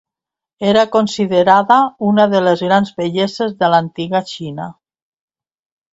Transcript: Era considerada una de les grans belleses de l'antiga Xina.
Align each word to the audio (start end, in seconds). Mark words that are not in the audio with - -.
Era 0.69 0.85
considerada 0.95 1.77
una 2.09 2.25
de 2.33 2.41
les 2.47 2.65
grans 2.69 2.95
belleses 3.03 3.55
de 3.63 3.73
l'antiga 3.75 4.23
Xina. 4.35 4.71